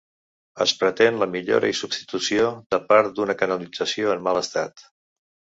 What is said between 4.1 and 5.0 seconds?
en mal estat.